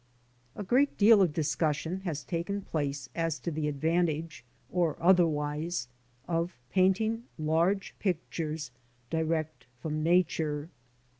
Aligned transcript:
A 0.55 0.63
GREAT 0.63 0.97
deal 0.97 1.21
of 1.21 1.31
discussion 1.31 1.99
has 2.05 2.23
taken 2.23 2.63
place 2.63 3.07
as 3.13 3.37
to 3.37 3.51
the 3.51 3.71
advan 3.71 4.07
tage 4.07 4.43
or 4.71 4.97
otherwise 4.99 5.89
of 6.27 6.57
painting 6.71 7.25
large 7.37 7.93
pictures 7.99 8.71
direct 9.11 9.67
from 9.79 10.01
Nature. 10.01 10.71